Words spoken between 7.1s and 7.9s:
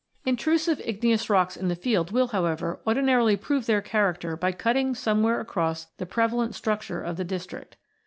the district.